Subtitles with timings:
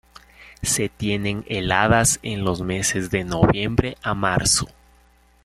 [0.63, 4.67] Se tienen heladas en los meses de noviembre a marzo.